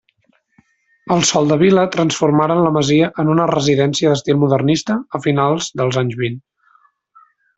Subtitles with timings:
[1.15, 6.43] Els Soldevila transformaren la masia en una residència d'estil modernista a finals dels anys vint.